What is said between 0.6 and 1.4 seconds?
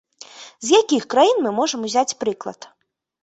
З якіх краін